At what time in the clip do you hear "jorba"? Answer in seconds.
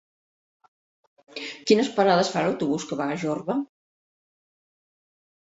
3.27-3.59